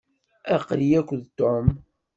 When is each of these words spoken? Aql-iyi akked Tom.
Aql-iyi 0.55 0.97
akked 1.01 1.23
Tom. 1.37 1.65